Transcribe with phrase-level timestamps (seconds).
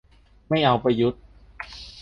[0.49, 1.21] ไม่เอาประยุทธ์